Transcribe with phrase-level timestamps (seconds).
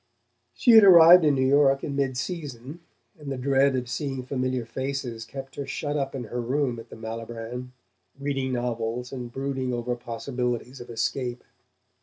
[0.55, 2.79] She had arrived in New York in midseason,
[3.19, 6.89] and the dread of seeing familiar faces kept her shut up in her room at
[6.89, 7.71] the Malibran,
[8.19, 11.43] reading novels and brooding over possibilities of escape.